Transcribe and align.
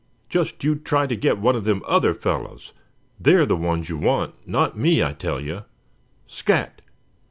Just 0.31 0.63
you 0.63 0.73
try 0.77 1.05
to 1.05 1.15
get 1.15 1.37
one 1.37 1.55
of 1.55 1.63
them 1.63 1.83
other 1.85 2.15
fellows! 2.15 2.73
They're 3.19 3.45
the 3.45 3.55
ones 3.55 3.87
you 3.87 3.97
want, 3.99 4.33
not 4.47 4.75
me, 4.75 5.03
I 5.03 5.13
tell 5.13 5.39
you. 5.39 5.65
Scat! 6.25 6.81